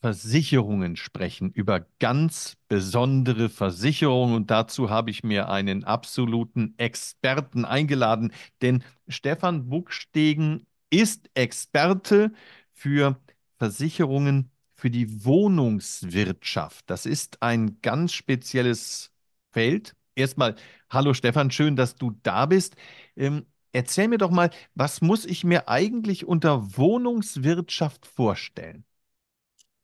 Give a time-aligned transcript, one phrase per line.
[0.00, 4.34] Versicherungen sprechen, über ganz besondere Versicherungen.
[4.34, 8.32] Und dazu habe ich mir einen absoluten Experten eingeladen,
[8.62, 12.32] denn Stefan Buckstegen ist Experte
[12.72, 13.20] für
[13.58, 16.88] Versicherungen für die Wohnungswirtschaft.
[16.88, 19.12] Das ist ein ganz spezielles
[19.52, 19.94] Feld.
[20.14, 20.54] Erstmal,
[20.90, 22.76] hallo Stefan, schön, dass du da bist.
[23.16, 28.84] Ähm, erzähl mir doch mal, was muss ich mir eigentlich unter Wohnungswirtschaft vorstellen?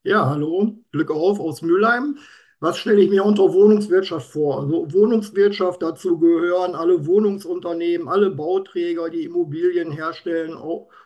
[0.06, 2.18] Ja, hallo, Glück auf aus Mülheim.
[2.60, 4.60] Was stelle ich mir unter Wohnungswirtschaft vor?
[4.60, 10.56] Also Wohnungswirtschaft, dazu gehören alle Wohnungsunternehmen, alle Bauträger, die Immobilien herstellen,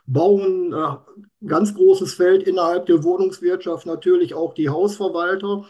[0.06, 0.74] bauen.
[0.74, 5.64] Äh, ganz großes Feld innerhalb der Wohnungswirtschaft, natürlich auch die Hausverwalter.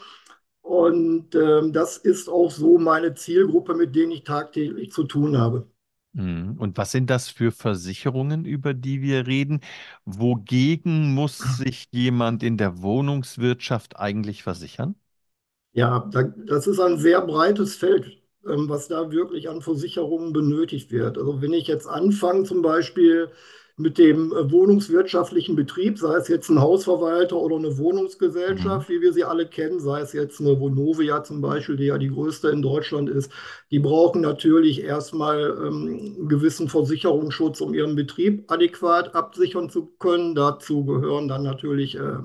[0.62, 5.68] Und ähm, das ist auch so meine Zielgruppe, mit denen ich tagtäglich zu tun habe.
[6.12, 6.56] Mhm.
[6.58, 9.60] Und was sind das für Versicherungen, über die wir reden?
[10.04, 14.96] Wogegen muss sich jemand in der Wohnungswirtschaft eigentlich versichern?
[15.72, 16.08] Ja,
[16.46, 21.16] das ist ein sehr breites Feld, ähm, was da wirklich an Versicherungen benötigt wird.
[21.18, 23.30] Also wenn ich jetzt anfange, zum Beispiel
[23.80, 28.92] mit dem äh, wohnungswirtschaftlichen Betrieb, sei es jetzt ein Hausverwalter oder eine Wohnungsgesellschaft, mhm.
[28.92, 32.10] wie wir sie alle kennen, sei es jetzt eine Vonovia zum Beispiel, die ja die
[32.10, 33.32] größte in Deutschland ist,
[33.70, 40.34] die brauchen natürlich erstmal ähm, einen gewissen Versicherungsschutz, um ihren Betrieb adäquat absichern zu können.
[40.34, 42.18] Dazu gehören dann natürlich äh,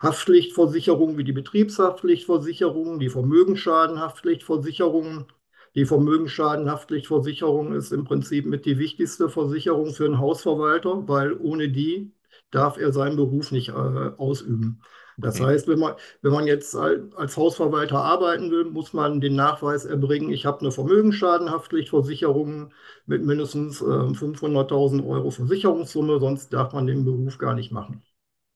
[0.00, 5.26] Haftpflichtversicherungen wie die Betriebshaftpflichtversicherung, die Vermögensschadenhaftpflichtversicherungen
[5.74, 12.12] die Vermögensschadenhaftpflichtversicherung ist im Prinzip mit die wichtigste Versicherung für einen Hausverwalter, weil ohne die
[12.50, 14.80] darf er seinen Beruf nicht äh, ausüben.
[15.20, 19.84] Das heißt, wenn man, wenn man jetzt als Hausverwalter arbeiten will, muss man den Nachweis
[19.84, 22.72] erbringen, ich habe eine Vermögensschadenhaftpflichtversicherung
[23.06, 28.00] mit mindestens äh, 500.000 Euro Versicherungssumme, sonst darf man den Beruf gar nicht machen.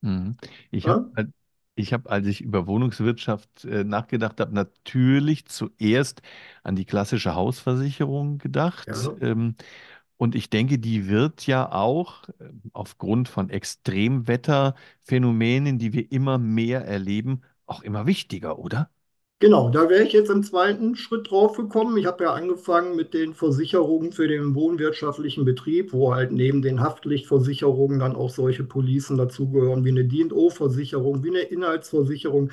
[0.02, 0.36] Mhm.
[0.70, 0.92] Ich ja?
[0.92, 1.32] habe
[1.74, 6.22] ich habe, als ich über Wohnungswirtschaft äh, nachgedacht habe, natürlich zuerst
[6.62, 8.88] an die klassische Hausversicherung gedacht.
[8.88, 9.16] Ja.
[9.20, 9.56] Ähm,
[10.16, 16.84] und ich denke, die wird ja auch äh, aufgrund von Extremwetterphänomenen, die wir immer mehr
[16.86, 18.90] erleben, auch immer wichtiger, oder?
[19.42, 21.96] Genau, da wäre ich jetzt im zweiten Schritt drauf gekommen.
[21.96, 26.80] Ich habe ja angefangen mit den Versicherungen für den wohnwirtschaftlichen Betrieb, wo halt neben den
[26.80, 32.52] Haftpflichtversicherungen dann auch solche Policen dazugehören, wie eine D&O-Versicherung, wie eine Inhaltsversicherung.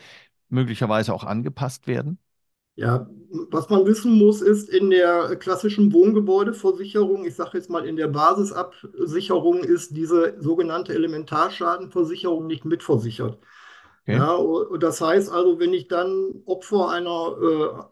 [0.50, 2.20] möglicherweise auch angepasst werden?
[2.76, 3.08] Ja,
[3.52, 8.08] was man wissen muss, ist in der klassischen Wohngebäudeversicherung, ich sage jetzt mal in der
[8.08, 13.38] Basisabsicherung, ist diese sogenannte Elementarschadenversicherung nicht mitversichert.
[14.04, 14.18] Okay.
[14.18, 14.38] Ja,
[14.80, 17.38] das heißt also, wenn ich dann Opfer einer,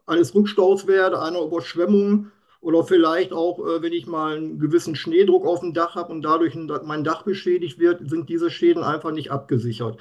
[0.08, 4.96] äh, eines Rückstaus werde, einer Überschwemmung oder vielleicht auch, äh, wenn ich mal einen gewissen
[4.96, 9.12] Schneedruck auf dem Dach habe und dadurch mein Dach beschädigt wird, sind diese Schäden einfach
[9.12, 10.00] nicht abgesichert.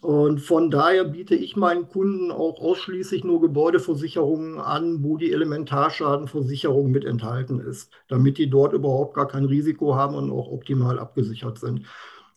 [0.00, 6.90] Und von daher biete ich meinen Kunden auch ausschließlich nur Gebäudeversicherungen an, wo die Elementarschadenversicherung
[6.90, 11.58] mit enthalten ist, damit die dort überhaupt gar kein Risiko haben und auch optimal abgesichert
[11.58, 11.86] sind.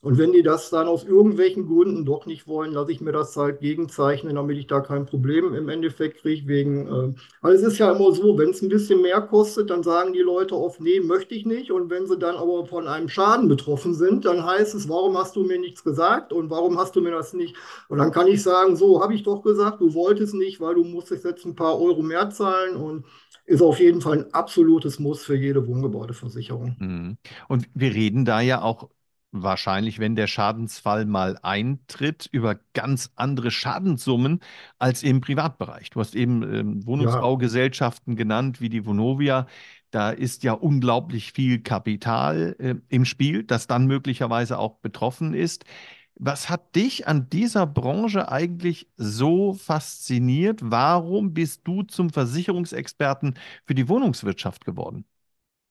[0.03, 3.37] Und wenn die das dann aus irgendwelchen Gründen doch nicht wollen, lasse ich mir das
[3.37, 6.45] halt gegenzeichnen, damit ich da kein Problem im Endeffekt kriege.
[6.45, 9.81] Wegen, äh, weil es ist ja immer so, wenn es ein bisschen mehr kostet, dann
[9.81, 11.71] sagen die Leute oft, nee, möchte ich nicht.
[11.71, 15.37] Und wenn sie dann aber von einem Schaden betroffen sind, dann heißt es, warum hast
[15.37, 17.55] du mir nichts gesagt und warum hast du mir das nicht?
[17.87, 20.83] Und dann kann ich sagen, so habe ich doch gesagt, du wolltest nicht, weil du
[20.83, 23.05] musstest jetzt ein paar Euro mehr zahlen und
[23.45, 26.75] ist auf jeden Fall ein absolutes Muss für jede Wohngebäudeversicherung.
[26.77, 27.17] Mhm.
[27.47, 28.89] Und wir reden da ja auch
[29.33, 34.39] wahrscheinlich, wenn der Schadensfall mal eintritt, über ganz andere Schadenssummen
[34.79, 35.89] als im Privatbereich.
[35.89, 39.47] Du hast eben ähm, Ja, Wohnungsbaugesellschaften genannt, wie die Vonovia.
[39.91, 45.65] Da ist ja unglaublich viel Kapital äh, im Spiel, das dann möglicherweise auch betroffen ist.
[46.15, 50.59] Was hat dich an dieser Branche eigentlich so fasziniert?
[50.63, 55.05] Warum bist du zum Versicherungsexperten für die Wohnungswirtschaft geworden?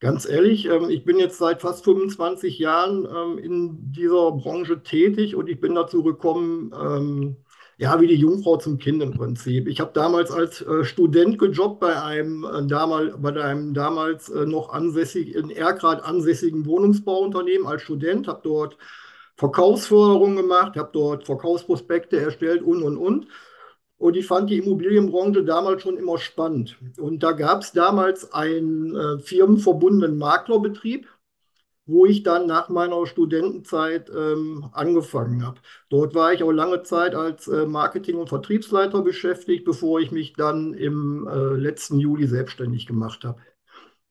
[0.02, 5.36] Ganz ehrlich, ähm, ich bin jetzt seit fast 25 Jahren ähm, in dieser Branche tätig
[5.36, 7.36] und ich bin dazu gekommen, ähm,
[7.78, 9.68] ja, wie die Jungfrau zum Kind im Prinzip.
[9.68, 14.44] Ich habe damals als äh, Student gejobbt bei einem, äh, damal, bei einem damals äh,
[14.44, 18.78] noch ansässig, in Erkrath ansässigen Wohnungsbauunternehmen als Student, habe dort
[19.36, 23.28] Verkaufsförderung gemacht, habe dort Verkaufsprospekte erstellt und, und, und.
[24.02, 26.76] Und ich fand die Immobilienbranche damals schon immer spannend.
[26.98, 31.06] Und da gab es damals einen äh, firmenverbundenen Maklerbetrieb,
[31.86, 35.60] wo ich dann nach meiner Studentenzeit ähm, angefangen habe.
[35.88, 40.32] Dort war ich auch lange Zeit als äh, Marketing- und Vertriebsleiter beschäftigt, bevor ich mich
[40.32, 43.40] dann im äh, letzten Juli selbstständig gemacht habe.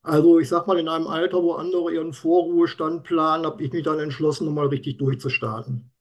[0.00, 3.82] Also ich sag mal, in einem Alter, wo andere ihren Vorruhestand planen, habe ich mich
[3.82, 5.92] dann entschlossen, nochmal richtig durchzustarten.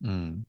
[0.00, 0.44] Mhm.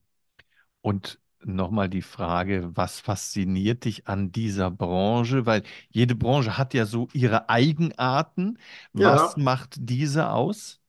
[0.80, 5.46] Und nochmal die Frage, was fasziniert dich an dieser Branche?
[5.46, 8.58] Weil jede Branche hat ja so ihre Eigenarten.
[8.92, 10.80] Was Ja, macht diese aus?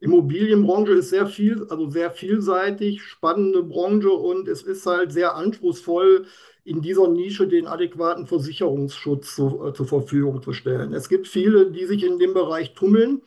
[0.00, 6.24] Immobilienbranche ist sehr viel, also sehr vielseitig, spannende Branche und es ist halt sehr anspruchsvoll,
[6.64, 10.94] in dieser Nische den adäquaten Versicherungsschutz zu, äh, zur Verfügung zu stellen.
[10.94, 13.20] Es gibt viele, die sich in dem Bereich tummeln,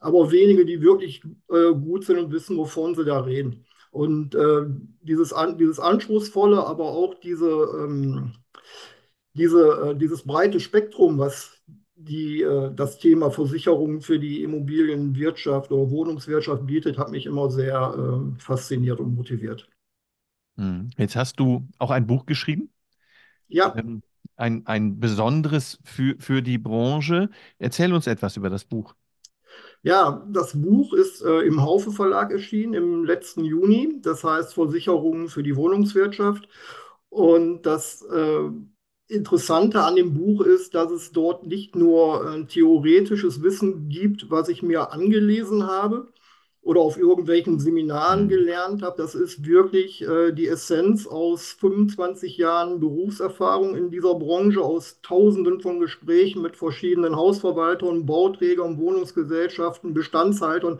[0.00, 3.64] aber wenige, die wirklich äh, gut sind und wissen, wovon sie da reden.
[3.90, 4.66] Und äh,
[5.02, 8.32] dieses, an, dieses Anspruchsvolle, aber auch diese, ähm,
[9.34, 11.62] diese, äh, dieses breite Spektrum, was
[11.96, 17.94] die, äh, das Thema Versicherung für die Immobilienwirtschaft oder Wohnungswirtschaft bietet, hat mich immer sehr
[18.36, 19.68] äh, fasziniert und motiviert.
[20.56, 20.90] Mhm.
[20.98, 22.70] Jetzt hast du auch ein Buch geschrieben,
[23.48, 24.02] Ja, ähm,
[24.36, 27.30] ein, ein besonderes für, für die Branche.
[27.58, 28.94] Erzähl uns etwas über das Buch.
[29.82, 33.98] Ja, das Buch ist äh, im Haufe Verlag erschienen im letzten Juni.
[34.02, 36.48] Das heißt Versicherungen für die Wohnungswirtschaft.
[37.08, 38.50] Und das äh,
[39.10, 44.48] Interessante an dem Buch ist, dass es dort nicht nur äh, theoretisches Wissen gibt, was
[44.50, 46.08] ich mir angelesen habe
[46.68, 48.28] oder auf irgendwelchen Seminaren Mhm.
[48.28, 48.96] gelernt habe.
[48.98, 55.60] Das ist wirklich äh, die Essenz aus 25 Jahren Berufserfahrung in dieser Branche, aus Tausenden
[55.62, 60.78] von Gesprächen mit verschiedenen Hausverwaltern, Bauträgern, Wohnungsgesellschaften, Bestandshaltern.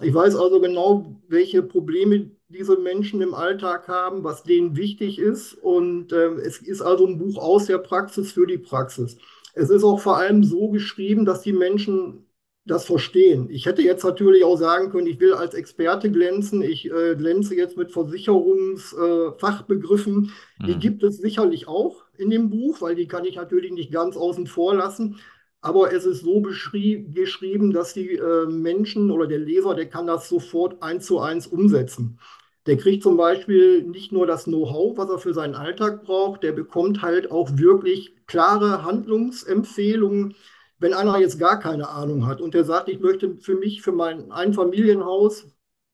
[0.00, 5.54] Ich weiß also genau, welche Probleme diese Menschen im Alltag haben, was denen wichtig ist.
[5.54, 9.16] Und äh, es ist also ein Buch aus der Praxis für die Praxis.
[9.54, 12.26] Es ist auch vor allem so geschrieben, dass die Menschen
[12.64, 13.48] das verstehen.
[13.50, 16.62] Ich hätte jetzt natürlich auch sagen können, ich will als Experte glänzen.
[16.62, 20.26] Ich äh, glänze jetzt mit Versicherungsfachbegriffen.
[20.26, 20.30] Äh,
[20.64, 20.78] die Mhm.
[20.78, 24.46] gibt es sicherlich auch in dem Buch, weil die kann ich natürlich nicht ganz außen
[24.46, 25.16] vor lassen.
[25.60, 30.28] Aber es ist so geschrieben, dass die äh, Menschen oder der Leser, der kann das
[30.28, 32.18] sofort eins zu eins umsetzen.
[32.66, 36.52] Der kriegt zum Beispiel nicht nur das Know-how, was er für seinen Alltag braucht, der
[36.52, 40.34] bekommt halt auch wirklich klare Handlungsempfehlungen,
[40.82, 43.92] wenn einer jetzt gar keine Ahnung hat und der sagt, ich möchte für mich, für
[43.92, 45.46] mein Einfamilienhaus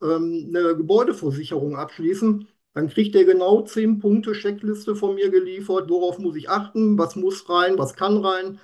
[0.02, 6.18] ähm, eine Gebäudeversicherung abschließen, dann kriegt er genau zehn Punkte Checkliste von mir geliefert, worauf
[6.18, 8.60] muss ich achten, was muss rein, was kann rein.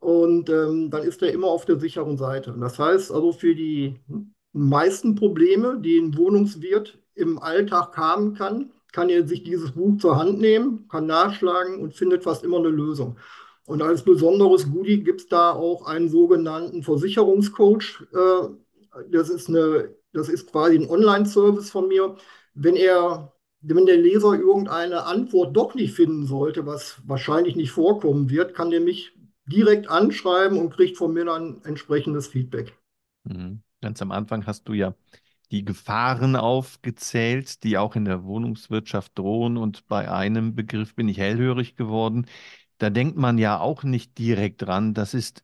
[0.00, 2.52] Und ähm, dann ist er immer auf der sicheren Seite.
[2.52, 3.96] Und das heißt also für die
[4.52, 10.16] meisten Probleme, die ein Wohnungswirt im Alltag haben kann, kann er sich dieses Buch zur
[10.16, 13.16] Hand nehmen, kann nachschlagen und findet fast immer eine Lösung.
[13.66, 18.04] Und als besonderes Goodie gibt es da auch einen sogenannten Versicherungscoach.
[18.12, 18.48] Äh,
[19.10, 22.16] das ist eine, das ist quasi ein Online-Service von mir.
[22.54, 28.30] Wenn er, wenn der Leser irgendeine Antwort doch nicht finden sollte, was wahrscheinlich nicht vorkommen
[28.30, 29.12] wird, kann der mich
[29.46, 32.76] direkt anschreiben und kriegt von mir dann entsprechendes Feedback.
[33.24, 33.62] Mhm.
[33.80, 34.94] Ganz am Anfang hast du ja
[35.50, 39.56] die Gefahren aufgezählt, die auch in der Wohnungswirtschaft drohen.
[39.56, 42.26] Und bei einem Begriff bin ich hellhörig geworden.
[42.78, 45.42] Da denkt man ja auch nicht direkt dran, das ist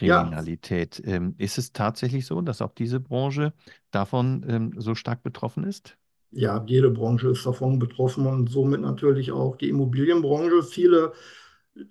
[0.00, 1.02] Ja, Cyberkriminalität.
[1.04, 3.52] Ähm, ist es tatsächlich so, dass auch diese Branche
[3.90, 5.96] davon ähm, so stark betroffen ist?
[6.30, 10.62] ja, jede Branche ist davon betroffen und somit natürlich auch die Immobilienbranche.
[10.62, 11.12] Viele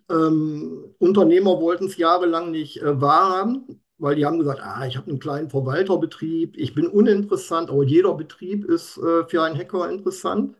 [0.10, 5.10] ähm, Unternehmer wollten es jahrelang nicht äh, wahrhaben, weil die haben gesagt, ah, ich habe
[5.10, 10.55] einen kleinen Verwalterbetrieb, ich bin uninteressant, aber jeder Betrieb ist äh, für einen Hacker interessant.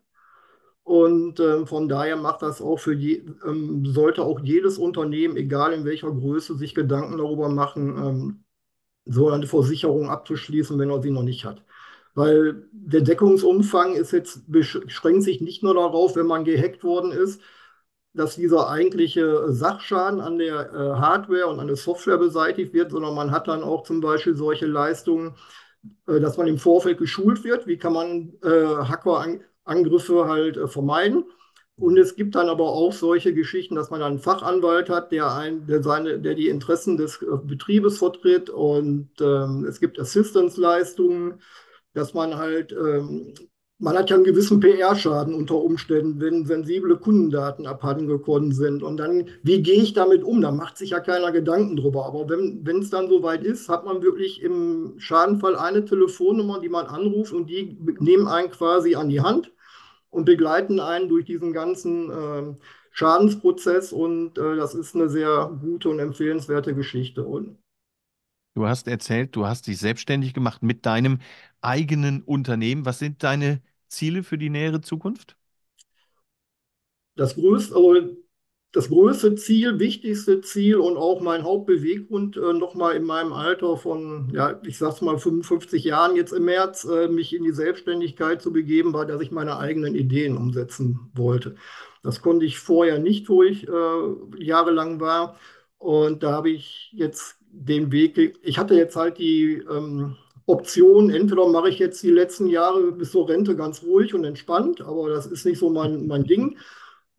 [0.84, 5.74] Und ähm, von daher macht das auch für je, ähm, sollte auch jedes Unternehmen, egal
[5.74, 8.44] in welcher Größe, sich Gedanken darüber machen, ähm,
[9.06, 11.64] so eine Versicherung abzuschließen, wenn er sie noch nicht hat.
[12.16, 17.42] Weil der Deckungsumfang ist jetzt, beschränkt sich nicht nur darauf, wenn man gehackt worden ist,
[18.14, 23.16] dass dieser eigentliche Sachschaden an der äh, Hardware und an der Software beseitigt wird, sondern
[23.16, 25.36] man hat dann auch zum Beispiel solche Leistungen,
[26.08, 28.86] äh, dass man im Vorfeld geschult wird, wie kann man äh,
[29.66, 31.26] Hackerangriffe halt äh, vermeiden.
[31.76, 35.66] Und es gibt dann aber auch solche Geschichten, dass man einen Fachanwalt hat, der, ein,
[35.66, 38.50] der, seine, der die Interessen des äh, Betriebes vertritt.
[38.50, 41.42] Und ähm, es gibt Assistance-Leistungen,
[41.94, 43.34] dass man halt ähm,
[43.80, 48.82] man hat ja einen gewissen PR-Schaden unter Umständen, wenn sensible Kundendaten abhandengekommen sind.
[48.82, 50.42] Und dann, wie gehe ich damit um?
[50.42, 52.06] Da macht sich ja keiner Gedanken drüber.
[52.06, 56.86] Aber wenn es dann soweit ist, hat man wirklich im Schadenfall eine Telefonnummer, die man
[56.86, 59.52] anruft und die nehmen einen quasi an die Hand
[60.14, 62.56] und begleiten einen durch diesen ganzen äh,
[62.92, 63.92] Schadensprozess.
[63.94, 67.24] Und äh, das ist eine sehr gute und empfehlenswerte Geschichte.
[67.26, 67.58] Und
[68.56, 71.20] Du hast erzählt, du hast dich selbstständig gemacht mit deinem
[71.62, 72.86] eigenen Unternehmen.
[72.86, 75.36] Was sind deine Ziele für die nähere Zukunft?
[77.16, 78.16] Das größte, also
[78.74, 84.32] das größte Ziel, wichtigste Ziel und auch mein Hauptbeweggrund, äh, nochmal in meinem Alter von,
[84.34, 88.52] ja, ich sag's mal 55 Jahren jetzt im März, äh, mich in die Selbstständigkeit zu
[88.52, 91.56] begeben, war, dass ich meine eigenen Ideen umsetzen wollte.
[92.02, 95.38] Das konnte ich vorher nicht, wo ich äh, jahrelang war.
[95.78, 100.16] Und da habe ich jetzt den Weg, ich hatte jetzt halt die ähm,
[100.48, 104.82] Option, entweder mache ich jetzt die letzten Jahre bis zur Rente ganz ruhig und entspannt,
[104.82, 106.58] aber das ist nicht so mein, mein Ding.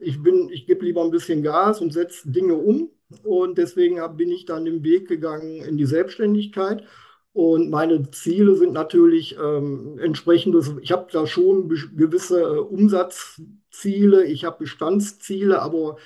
[0.05, 2.91] Ich bin, ich gebe lieber ein bisschen Gas und setze Dinge um.
[3.23, 6.85] Und deswegen hab, bin ich dann den Weg gegangen in die Selbstständigkeit.
[7.33, 14.45] Und meine Ziele sind natürlich ähm, entsprechendes, ich habe da schon gewisse äh, Umsatzziele, ich
[14.45, 15.97] habe Bestandsziele, aber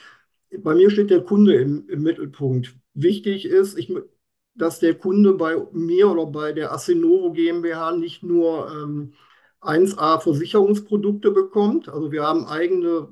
[0.58, 2.74] bei mir steht der Kunde im, im Mittelpunkt.
[2.94, 3.92] Wichtig ist, ich,
[4.54, 9.12] dass der Kunde bei mir oder bei der Assenovo GmbH nicht nur ähm,
[9.60, 11.88] 1A Versicherungsprodukte bekommt.
[11.88, 13.08] Also wir haben eigene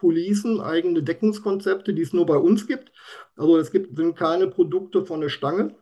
[0.00, 2.92] Policen, eigene Deckungskonzepte, die es nur bei uns gibt.
[3.36, 5.76] Also es gibt, sind keine Produkte von der Stange.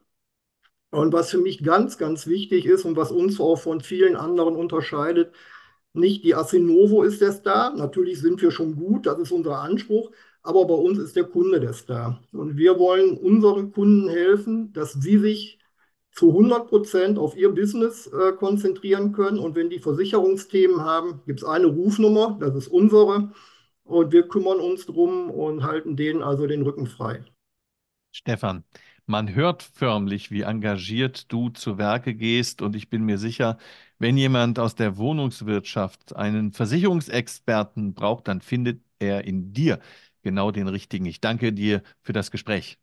[0.91, 4.57] Und was für mich ganz, ganz wichtig ist und was uns auch von vielen anderen
[4.57, 5.35] unterscheidet,
[5.93, 7.75] nicht die Assenovo ist der Star.
[7.75, 10.11] Natürlich sind wir schon gut, das ist unser Anspruch
[10.49, 12.23] aber bei uns ist der Kunde der Star.
[12.33, 15.59] Und wir wollen unseren Kunden helfen, dass sie sich
[16.13, 19.39] zu 100 Prozent auf ihr Business äh, konzentrieren können.
[19.39, 23.31] Und wenn die Versicherungsthemen haben, gibt es eine Rufnummer, das ist unsere.
[23.89, 27.25] Und wir kümmern uns drum und halten denen also den Rücken frei.
[28.13, 28.65] Stefan,
[29.07, 32.61] man hört förmlich, wie engagiert du zu Werke gehst.
[32.61, 33.57] Und ich bin mir sicher,
[33.99, 39.81] wenn jemand aus der Wohnungswirtschaft einen Versicherungsexperten braucht, dann findet er in dir
[40.23, 41.07] genau den richtigen.
[41.07, 42.79] Ich danke dir für das Gespräch.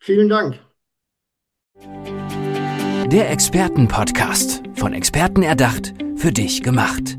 [0.00, 0.58] Vielen Dank.
[3.12, 4.64] Der Expertenpodcast.
[4.74, 7.18] Von Experten erdacht, für dich gemacht.